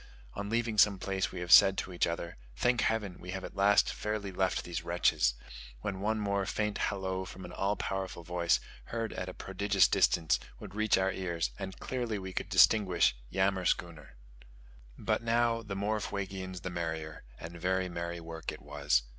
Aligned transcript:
On 0.33 0.49
leaving 0.49 0.79
some 0.79 0.97
place 0.97 1.31
we 1.31 1.41
have 1.41 1.51
said 1.51 1.77
to 1.77 1.93
each 1.93 2.07
other, 2.07 2.35
"Thank 2.55 2.81
heaven, 2.81 3.19
we 3.19 3.29
have 3.29 3.43
at 3.43 3.55
last 3.55 3.93
fairly 3.93 4.31
left 4.31 4.63
these 4.63 4.81
wretches!" 4.81 5.35
when 5.81 5.99
one 6.01 6.19
more 6.19 6.47
faint 6.47 6.79
hallo 6.89 7.23
from 7.23 7.45
an 7.45 7.51
all 7.51 7.75
powerful 7.75 8.23
voice, 8.23 8.59
heard 8.85 9.13
at 9.13 9.29
a 9.29 9.33
prodigious 9.35 9.87
distance, 9.87 10.39
would 10.59 10.73
reach 10.73 10.97
our 10.97 11.11
ears, 11.11 11.51
and 11.59 11.77
clearly 11.77 12.17
could 12.33 12.45
we 12.47 12.49
distinguish 12.49 13.15
"yammerschooner." 13.31 14.15
But 14.97 15.21
now, 15.21 15.61
the 15.61 15.75
more 15.75 15.99
Fuegians 15.99 16.61
the 16.63 16.71
merrier; 16.71 17.23
and 17.39 17.61
very 17.61 17.87
merry 17.87 18.19
work 18.19 18.51
it 18.51 18.63
was. 18.63 19.03